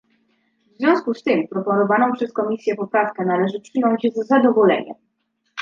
W 0.65 0.77
związku 0.77 1.13
z 1.13 1.23
tym 1.23 1.47
proponowaną 1.47 2.11
przez 2.11 2.33
Komisję 2.33 2.75
poprawkę 2.75 3.25
należy 3.25 3.59
przyjąć 3.61 4.07
z 4.15 4.27
zadowoleniem 4.27 4.95